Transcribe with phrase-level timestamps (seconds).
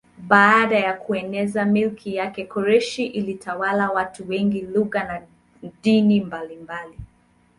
[0.17, 5.21] Baada ya kueneza milki yake Koreshi alitawala watu wenye lugha na
[5.83, 6.97] dini mbalimbali.